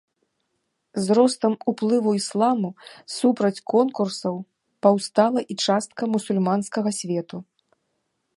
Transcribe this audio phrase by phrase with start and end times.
[1.07, 2.71] З ростам уплыву ісламу
[3.17, 4.35] супраць конкурсаў
[4.87, 7.37] паўстала і частка мусульманскага свету.